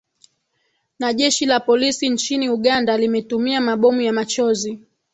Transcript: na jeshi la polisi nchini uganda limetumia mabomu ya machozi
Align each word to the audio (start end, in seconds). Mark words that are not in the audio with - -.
na 0.99 1.13
jeshi 1.13 1.45
la 1.45 1.59
polisi 1.59 2.09
nchini 2.09 2.49
uganda 2.49 2.97
limetumia 2.97 3.61
mabomu 3.61 4.01
ya 4.01 4.13
machozi 4.13 4.79